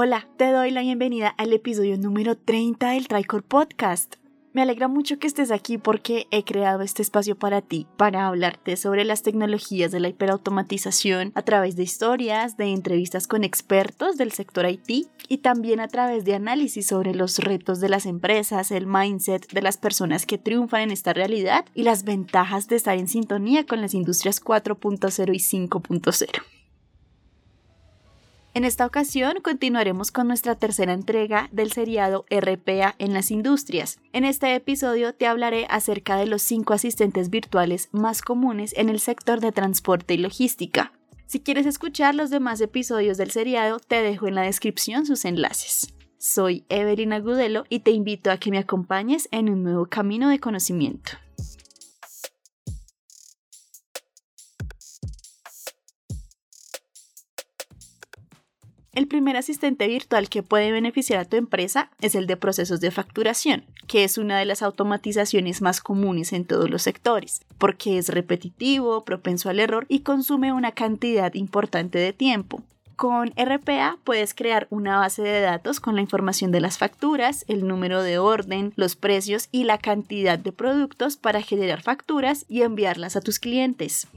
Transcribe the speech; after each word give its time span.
Hola, 0.00 0.28
te 0.36 0.52
doy 0.52 0.70
la 0.70 0.82
bienvenida 0.82 1.26
al 1.38 1.52
episodio 1.52 1.98
número 1.98 2.36
30 2.36 2.90
del 2.90 3.08
Tricor 3.08 3.42
Podcast. 3.42 4.14
Me 4.52 4.62
alegra 4.62 4.86
mucho 4.86 5.18
que 5.18 5.26
estés 5.26 5.50
aquí 5.50 5.76
porque 5.76 6.28
he 6.30 6.44
creado 6.44 6.82
este 6.82 7.02
espacio 7.02 7.36
para 7.36 7.62
ti, 7.62 7.88
para 7.96 8.28
hablarte 8.28 8.76
sobre 8.76 9.04
las 9.04 9.24
tecnologías 9.24 9.90
de 9.90 9.98
la 9.98 10.06
hiperautomatización 10.06 11.32
a 11.34 11.42
través 11.42 11.74
de 11.74 11.82
historias, 11.82 12.56
de 12.56 12.66
entrevistas 12.66 13.26
con 13.26 13.42
expertos 13.42 14.16
del 14.16 14.30
sector 14.30 14.68
IT 14.70 15.08
y 15.26 15.38
también 15.38 15.80
a 15.80 15.88
través 15.88 16.24
de 16.24 16.36
análisis 16.36 16.86
sobre 16.86 17.12
los 17.12 17.38
retos 17.38 17.80
de 17.80 17.88
las 17.88 18.06
empresas, 18.06 18.70
el 18.70 18.86
mindset 18.86 19.50
de 19.50 19.62
las 19.62 19.78
personas 19.78 20.26
que 20.26 20.38
triunfan 20.38 20.82
en 20.82 20.90
esta 20.92 21.12
realidad 21.12 21.64
y 21.74 21.82
las 21.82 22.04
ventajas 22.04 22.68
de 22.68 22.76
estar 22.76 22.96
en 22.96 23.08
sintonía 23.08 23.66
con 23.66 23.80
las 23.80 23.94
industrias 23.94 24.40
4.0 24.40 25.34
y 25.34 25.68
5.0. 25.68 26.57
En 28.54 28.64
esta 28.64 28.86
ocasión 28.86 29.36
continuaremos 29.42 30.10
con 30.10 30.26
nuestra 30.26 30.54
tercera 30.54 30.92
entrega 30.92 31.48
del 31.52 31.70
seriado 31.70 32.24
RPA 32.30 32.94
en 32.98 33.12
las 33.12 33.30
industrias. 33.30 34.00
En 34.12 34.24
este 34.24 34.54
episodio 34.54 35.14
te 35.14 35.26
hablaré 35.26 35.66
acerca 35.70 36.16
de 36.16 36.26
los 36.26 36.42
cinco 36.42 36.72
asistentes 36.72 37.30
virtuales 37.30 37.88
más 37.92 38.22
comunes 38.22 38.74
en 38.76 38.88
el 38.88 39.00
sector 39.00 39.40
de 39.40 39.52
transporte 39.52 40.14
y 40.14 40.18
logística. 40.18 40.92
Si 41.26 41.40
quieres 41.40 41.66
escuchar 41.66 42.14
los 42.14 42.30
demás 42.30 42.60
episodios 42.60 43.18
del 43.18 43.30
seriado, 43.30 43.78
te 43.80 44.02
dejo 44.02 44.26
en 44.26 44.34
la 44.34 44.42
descripción 44.42 45.04
sus 45.04 45.26
enlaces. 45.26 45.94
Soy 46.16 46.64
Evelyn 46.68 47.12
Agudelo 47.12 47.64
y 47.68 47.80
te 47.80 47.90
invito 47.92 48.30
a 48.30 48.38
que 48.38 48.50
me 48.50 48.58
acompañes 48.58 49.28
en 49.30 49.50
un 49.50 49.62
nuevo 49.62 49.86
camino 49.86 50.30
de 50.30 50.40
conocimiento. 50.40 51.12
El 58.98 59.06
primer 59.06 59.36
asistente 59.36 59.86
virtual 59.86 60.28
que 60.28 60.42
puede 60.42 60.72
beneficiar 60.72 61.20
a 61.20 61.24
tu 61.24 61.36
empresa 61.36 61.88
es 62.00 62.16
el 62.16 62.26
de 62.26 62.36
procesos 62.36 62.80
de 62.80 62.90
facturación, 62.90 63.62
que 63.86 64.02
es 64.02 64.18
una 64.18 64.40
de 64.40 64.44
las 64.44 64.60
automatizaciones 64.60 65.62
más 65.62 65.80
comunes 65.80 66.32
en 66.32 66.44
todos 66.44 66.68
los 66.68 66.82
sectores, 66.82 67.42
porque 67.58 67.98
es 67.98 68.08
repetitivo, 68.08 69.04
propenso 69.04 69.50
al 69.50 69.60
error 69.60 69.86
y 69.88 70.00
consume 70.00 70.52
una 70.52 70.72
cantidad 70.72 71.32
importante 71.34 71.96
de 71.96 72.12
tiempo. 72.12 72.64
Con 72.96 73.32
RPA 73.36 73.98
puedes 74.02 74.34
crear 74.34 74.66
una 74.68 74.98
base 74.98 75.22
de 75.22 75.42
datos 75.42 75.78
con 75.78 75.94
la 75.94 76.00
información 76.00 76.50
de 76.50 76.60
las 76.60 76.76
facturas, 76.76 77.44
el 77.46 77.68
número 77.68 78.02
de 78.02 78.18
orden, 78.18 78.72
los 78.74 78.96
precios 78.96 79.48
y 79.52 79.62
la 79.62 79.78
cantidad 79.78 80.40
de 80.40 80.50
productos 80.50 81.16
para 81.16 81.40
generar 81.40 81.82
facturas 81.82 82.46
y 82.48 82.62
enviarlas 82.62 83.14
a 83.14 83.20
tus 83.20 83.38
clientes. 83.38 84.08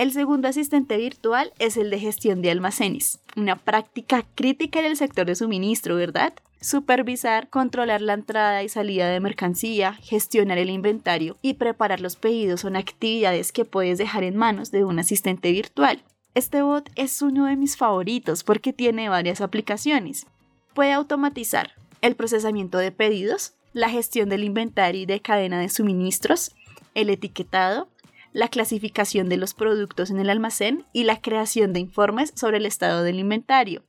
El 0.00 0.12
segundo 0.12 0.48
asistente 0.48 0.96
virtual 0.96 1.52
es 1.58 1.76
el 1.76 1.90
de 1.90 1.98
gestión 1.98 2.40
de 2.40 2.50
almacenes, 2.50 3.18
una 3.36 3.56
práctica 3.56 4.24
crítica 4.34 4.78
en 4.78 4.86
el 4.86 4.96
sector 4.96 5.26
de 5.26 5.34
suministro, 5.34 5.94
¿verdad? 5.94 6.32
Supervisar, 6.58 7.50
controlar 7.50 8.00
la 8.00 8.14
entrada 8.14 8.62
y 8.62 8.70
salida 8.70 9.10
de 9.10 9.20
mercancía, 9.20 9.92
gestionar 10.00 10.56
el 10.56 10.70
inventario 10.70 11.36
y 11.42 11.52
preparar 11.52 12.00
los 12.00 12.16
pedidos 12.16 12.62
son 12.62 12.76
actividades 12.76 13.52
que 13.52 13.66
puedes 13.66 13.98
dejar 13.98 14.24
en 14.24 14.38
manos 14.38 14.70
de 14.70 14.84
un 14.84 14.98
asistente 14.98 15.52
virtual. 15.52 16.02
Este 16.34 16.62
bot 16.62 16.88
es 16.96 17.20
uno 17.20 17.44
de 17.44 17.56
mis 17.56 17.76
favoritos 17.76 18.42
porque 18.42 18.72
tiene 18.72 19.10
varias 19.10 19.42
aplicaciones. 19.42 20.26
Puede 20.72 20.94
automatizar 20.94 21.72
el 22.00 22.16
procesamiento 22.16 22.78
de 22.78 22.90
pedidos, 22.90 23.52
la 23.74 23.90
gestión 23.90 24.30
del 24.30 24.44
inventario 24.44 25.02
y 25.02 25.06
de 25.06 25.20
cadena 25.20 25.60
de 25.60 25.68
suministros, 25.68 26.54
el 26.94 27.10
etiquetado, 27.10 27.89
la 28.32 28.48
clasificación 28.48 29.28
de 29.28 29.36
los 29.36 29.54
productos 29.54 30.10
en 30.10 30.18
el 30.18 30.30
almacén 30.30 30.86
y 30.92 31.04
la 31.04 31.20
creación 31.20 31.72
de 31.72 31.80
informes 31.80 32.32
sobre 32.36 32.58
el 32.58 32.66
estado 32.66 33.02
del 33.02 33.18
inventario. 33.18 33.84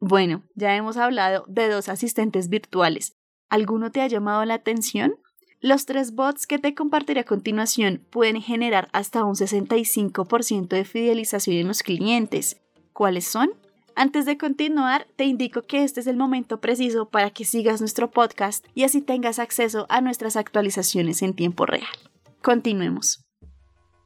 Bueno, 0.00 0.44
ya 0.54 0.74
hemos 0.76 0.96
hablado 0.96 1.44
de 1.48 1.68
dos 1.68 1.88
asistentes 1.88 2.48
virtuales. 2.48 3.16
¿Alguno 3.48 3.90
te 3.90 4.00
ha 4.00 4.06
llamado 4.06 4.44
la 4.44 4.54
atención? 4.54 5.16
Los 5.60 5.84
tres 5.84 6.14
bots 6.14 6.46
que 6.46 6.58
te 6.58 6.74
compartiré 6.74 7.20
a 7.20 7.24
continuación 7.24 8.06
pueden 8.10 8.40
generar 8.40 8.88
hasta 8.92 9.24
un 9.24 9.34
65% 9.34 10.68
de 10.68 10.84
fidelización 10.86 11.56
en 11.56 11.68
los 11.68 11.82
clientes. 11.82 12.60
¿Cuáles 12.94 13.26
son? 13.26 13.50
Antes 13.94 14.24
de 14.24 14.38
continuar, 14.38 15.06
te 15.16 15.24
indico 15.24 15.62
que 15.62 15.84
este 15.84 16.00
es 16.00 16.06
el 16.06 16.16
momento 16.16 16.60
preciso 16.60 17.10
para 17.10 17.30
que 17.30 17.44
sigas 17.44 17.80
nuestro 17.80 18.10
podcast 18.10 18.64
y 18.74 18.84
así 18.84 19.02
tengas 19.02 19.38
acceso 19.38 19.84
a 19.90 20.00
nuestras 20.00 20.36
actualizaciones 20.36 21.20
en 21.20 21.34
tiempo 21.34 21.66
real. 21.66 21.88
Continuemos. 22.40 23.29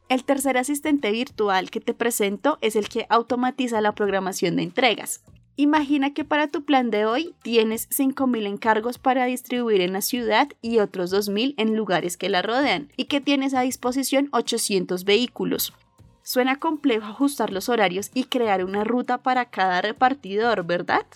El 0.09 0.25
tercer 0.25 0.59
asistente 0.59 1.11
virtual 1.13 1.71
que 1.71 1.81
te 1.81 1.95
presento 1.95 2.59
es 2.61 2.77
el 2.77 2.89
que 2.89 3.07
automatiza 3.09 3.81
la 3.81 3.93
programación 3.93 4.57
de 4.57 4.63
entregas. 4.63 5.25
Imagina 5.57 6.13
que 6.13 6.25
para 6.25 6.49
tu 6.49 6.65
plan 6.65 6.91
de 6.91 7.07
hoy 7.07 7.35
tienes 7.43 7.89
5.000 7.91 8.47
encargos 8.47 8.99
para 8.99 9.25
distribuir 9.25 9.81
en 9.81 9.93
la 9.93 10.03
ciudad 10.03 10.49
y 10.61 10.81
otros 10.81 11.13
2.000 11.13 11.55
en 11.57 11.77
lugares 11.77 12.17
que 12.17 12.29
la 12.29 12.43
rodean 12.43 12.91
y 12.97 13.05
que 13.05 13.21
tienes 13.21 13.55
a 13.55 13.61
disposición 13.61 14.29
800 14.33 15.05
vehículos. 15.05 15.73
Suena 16.23 16.59
complejo 16.59 17.07
ajustar 17.07 17.53
los 17.53 17.69
horarios 17.69 18.11
y 18.15 18.25
crear 18.25 18.65
una 18.65 18.83
ruta 18.83 19.19
para 19.19 19.45
cada 19.47 19.81
repartidor, 19.81 20.65
¿verdad? 20.65 21.07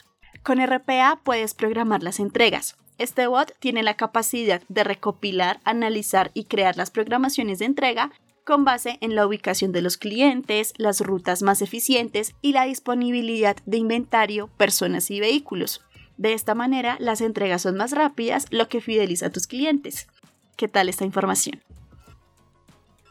Con 0.42 0.64
RPA 0.64 1.20
puedes 1.24 1.54
programar 1.54 2.02
las 2.02 2.20
entregas. 2.20 2.76
Este 2.96 3.26
bot 3.26 3.54
tiene 3.58 3.82
la 3.82 3.94
capacidad 3.94 4.62
de 4.68 4.84
recopilar, 4.84 5.60
analizar 5.64 6.30
y 6.32 6.44
crear 6.44 6.76
las 6.76 6.90
programaciones 6.90 7.58
de 7.58 7.66
entrega 7.66 8.12
con 8.48 8.64
base 8.64 8.96
en 9.02 9.14
la 9.14 9.26
ubicación 9.26 9.72
de 9.72 9.82
los 9.82 9.98
clientes, 9.98 10.72
las 10.78 11.02
rutas 11.02 11.42
más 11.42 11.60
eficientes 11.60 12.34
y 12.40 12.52
la 12.52 12.64
disponibilidad 12.64 13.58
de 13.66 13.76
inventario, 13.76 14.48
personas 14.56 15.10
y 15.10 15.20
vehículos. 15.20 15.82
De 16.16 16.32
esta 16.32 16.54
manera, 16.54 16.96
las 16.98 17.20
entregas 17.20 17.60
son 17.60 17.76
más 17.76 17.92
rápidas, 17.92 18.46
lo 18.48 18.70
que 18.70 18.80
fideliza 18.80 19.26
a 19.26 19.30
tus 19.30 19.46
clientes. 19.46 20.08
¿Qué 20.56 20.66
tal 20.66 20.88
esta 20.88 21.04
información? 21.04 21.62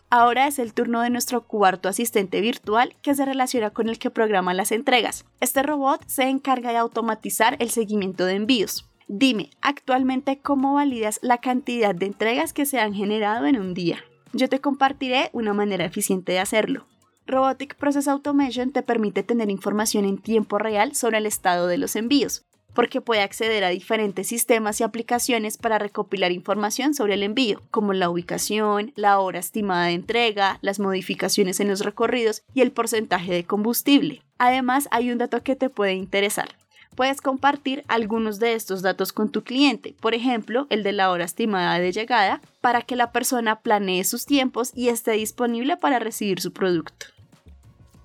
Ahora 0.09 0.47
es 0.47 0.57
el 0.57 0.73
turno 0.73 1.01
de 1.01 1.11
nuestro 1.11 1.43
cuarto 1.43 1.87
asistente 1.87 2.41
virtual 2.41 2.95
que 3.03 3.13
se 3.13 3.23
relaciona 3.23 3.69
con 3.69 3.89
el 3.89 3.99
que 3.99 4.09
programa 4.09 4.55
las 4.55 4.71
entregas. 4.71 5.23
Este 5.39 5.61
robot 5.61 6.01
se 6.07 6.23
encarga 6.23 6.71
de 6.71 6.77
automatizar 6.77 7.57
el 7.59 7.69
seguimiento 7.69 8.25
de 8.25 8.33
envíos. 8.33 8.89
Dime, 9.07 9.51
actualmente, 9.61 10.39
¿cómo 10.39 10.73
validas 10.73 11.19
la 11.21 11.37
cantidad 11.37 11.93
de 11.93 12.07
entregas 12.07 12.53
que 12.53 12.65
se 12.65 12.79
han 12.79 12.95
generado 12.95 13.45
en 13.45 13.59
un 13.59 13.75
día? 13.75 14.03
Yo 14.33 14.49
te 14.49 14.59
compartiré 14.59 15.29
una 15.33 15.53
manera 15.53 15.85
eficiente 15.85 16.33
de 16.33 16.39
hacerlo. 16.39 16.85
Robotic 17.25 17.75
Process 17.75 18.07
Automation 18.07 18.71
te 18.71 18.83
permite 18.83 19.23
tener 19.23 19.49
información 19.49 20.05
en 20.05 20.17
tiempo 20.17 20.57
real 20.57 20.95
sobre 20.95 21.17
el 21.17 21.25
estado 21.25 21.67
de 21.67 21.77
los 21.77 21.95
envíos, 21.95 22.43
porque 22.73 23.01
puede 23.01 23.21
acceder 23.21 23.63
a 23.63 23.69
diferentes 23.69 24.27
sistemas 24.27 24.79
y 24.79 24.83
aplicaciones 24.83 25.57
para 25.57 25.79
recopilar 25.79 26.31
información 26.31 26.93
sobre 26.93 27.15
el 27.15 27.23
envío, 27.23 27.61
como 27.71 27.93
la 27.93 28.09
ubicación, 28.09 28.93
la 28.95 29.19
hora 29.19 29.39
estimada 29.39 29.87
de 29.87 29.93
entrega, 29.93 30.59
las 30.61 30.79
modificaciones 30.79 31.59
en 31.59 31.67
los 31.69 31.81
recorridos 31.81 32.43
y 32.53 32.61
el 32.61 32.71
porcentaje 32.71 33.33
de 33.33 33.43
combustible. 33.43 34.21
Además, 34.37 34.87
hay 34.91 35.11
un 35.11 35.17
dato 35.17 35.43
que 35.43 35.55
te 35.55 35.69
puede 35.69 35.93
interesar 35.93 36.49
puedes 36.97 37.21
compartir 37.21 37.85
algunos 37.87 38.39
de 38.39 38.55
estos 38.55 38.81
datos 38.81 39.13
con 39.13 39.31
tu 39.31 39.43
cliente, 39.43 39.95
por 40.01 40.15
ejemplo, 40.15 40.65
el 40.71 40.81
de 40.81 40.93
la 40.93 41.11
hora 41.11 41.25
estimada 41.25 41.77
de 41.77 41.91
llegada, 41.91 42.41
para 42.59 42.81
que 42.81 42.95
la 42.95 43.11
persona 43.11 43.59
planee 43.61 44.03
sus 44.03 44.25
tiempos 44.25 44.71
y 44.73 44.89
esté 44.89 45.11
disponible 45.11 45.77
para 45.77 45.99
recibir 45.99 46.41
su 46.41 46.51
producto. 46.51 47.05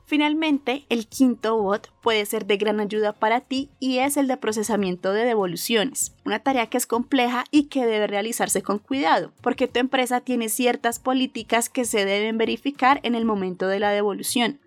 Finalmente, 0.05 0.85
el 0.91 1.07
quinto 1.07 1.57
bot 1.57 1.91
puede 2.03 2.27
ser 2.27 2.45
de 2.45 2.59
gran 2.59 2.81
ayuda 2.81 3.15
para 3.15 3.41
ti 3.41 3.71
y 3.81 3.97
es 4.01 4.19
el 4.19 4.29
de 4.29 4.37
procesamiento 4.37 5.15
de 5.15 5.25
devoluciones, 5.25 6.13
una 6.27 6.41
tarea 6.41 6.67
que 6.67 6.77
es 6.77 6.87
compleja 6.87 7.47
y 7.51 7.69
que 7.69 7.87
debe 7.87 8.09
realizarse 8.09 8.61
con 8.61 8.79
cuidado, 8.79 9.33
porque 9.41 9.69
tu 9.69 9.81
empresa 9.81 10.21
tiene 10.21 10.51
ciertas 10.51 10.99
políticas 10.99 11.71
que 11.71 11.87
se 11.87 12.05
deben 12.05 12.37
verificar 12.37 13.01
en 13.05 13.15
el 13.15 13.25
momento 13.25 13.69
de 13.69 13.81
la 13.81 13.89
devolución. 13.89 14.61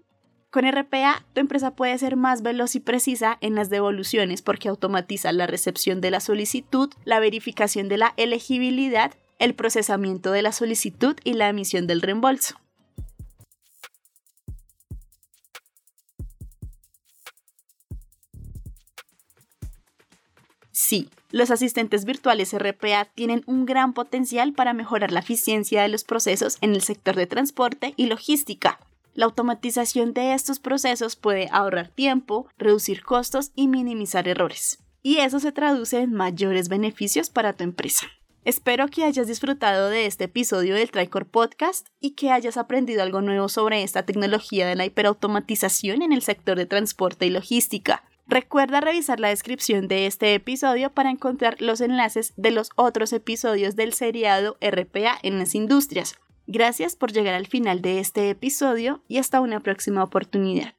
Con 0.56 0.64
RPA, 0.64 1.26
tu 1.34 1.42
empresa 1.42 1.76
puede 1.76 1.98
ser 1.98 2.16
más 2.16 2.42
veloz 2.42 2.76
y 2.76 2.80
precisa 2.80 3.38
en 3.42 3.56
las 3.56 3.70
devoluciones 3.70 4.42
porque 4.42 4.70
automatiza 4.70 5.34
la 5.34 5.48
recepción 5.48 6.00
de 6.00 6.12
la 6.12 6.22
solicitud, 6.22 6.90
la 7.04 7.20
verificación 7.20 7.90
de 7.90 7.98
la 7.98 8.14
elegibilidad, 8.16 9.14
el 9.38 9.54
procesamiento 9.54 10.32
de 10.32 10.44
la 10.44 10.54
solicitud 10.54 11.18
y 11.26 11.34
la 11.34 11.50
emisión 11.50 11.88
del 11.88 12.02
reembolso. 12.02 12.56
Sí, 20.72 21.10
los 21.32 21.52
asistentes 21.52 22.06
virtuales 22.06 22.58
RPA 22.58 23.04
tienen 23.14 23.44
un 23.46 23.66
gran 23.66 23.92
potencial 23.92 24.54
para 24.54 24.72
mejorar 24.72 25.12
la 25.12 25.20
eficiencia 25.20 25.82
de 25.82 25.90
los 25.90 26.06
procesos 26.06 26.58
en 26.62 26.74
el 26.74 26.82
sector 26.82 27.18
de 27.18 27.28
transporte 27.28 27.94
y 27.98 28.06
logística, 28.06 28.80
la 29.16 29.26
automatización 29.26 30.14
de 30.14 30.34
estos 30.34 30.60
procesos 30.60 31.16
puede 31.16 31.48
ahorrar 31.52 31.88
tiempo, 31.88 32.48
reducir 32.58 33.02
costos 33.02 33.52
y 33.56 33.68
minimizar 33.68 34.28
errores. 34.28 34.80
Y 35.02 35.18
eso 35.18 35.40
se 35.40 35.52
traduce 35.52 36.02
en 36.02 36.14
mayores 36.14 36.68
beneficios 36.68 37.30
para 37.30 37.54
tu 37.54 37.64
empresa. 37.64 38.08
Espero 38.44 38.90
que 38.90 39.04
hayas 39.04 39.28
disfrutado 39.28 39.90
de 39.90 40.06
este 40.06 40.26
episodio 40.26 40.76
del 40.76 40.92
Tricor 40.92 41.26
Podcast 41.26 41.88
y 42.00 42.12
que 42.12 42.30
hayas 42.30 42.58
aprendido 42.58 43.02
algo 43.02 43.22
nuevo 43.22 43.50
sobre 43.50 43.82
esta 43.82 44.04
tecnología 44.04 44.68
de 44.68 44.76
la 44.76 44.86
hiperautomatización 44.86 46.04
en 46.04 46.12
el 46.12 46.22
sector 46.22 46.58
de 46.58 46.68
transporte 46.68 47.26
y 47.26 47.32
logística. 47.32 48.04
Recuerda 48.28 48.82
revisar 48.82 49.20
la 49.20 49.30
descripción 49.30 49.88
de 49.88 50.08
este 50.08 50.34
episodio 50.34 50.92
para 50.92 51.10
encontrar 51.10 51.62
los 51.62 51.80
enlaces 51.80 52.34
de 52.38 52.52
los 52.52 52.70
otros 52.76 53.14
episodios 53.14 53.76
del 53.76 53.94
seriado 53.94 54.58
RPA 54.62 55.18
en 55.22 55.40
las 55.40 55.56
industrias. 55.56 56.16
Gracias 56.48 56.96
por 56.96 57.12
llegar 57.12 57.34
al 57.34 57.48
final 57.48 57.82
de 57.82 58.00
este 58.00 58.30
episodio 58.30 59.02
y 59.08 59.18
hasta 59.18 59.42
una 59.42 59.60
próxima 59.62 60.04
oportunidad. 60.04 60.76